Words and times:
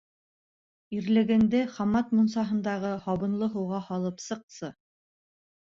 Ирлегеңде 0.99 1.61
Хаммат 1.75 2.11
мунсаһындағы 2.21 2.95
һабынлы 3.07 3.53
һыуға 3.59 3.87
һалып 3.91 4.27
сыҡсы. 4.31 4.77